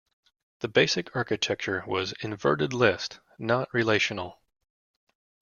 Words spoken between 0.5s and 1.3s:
The basic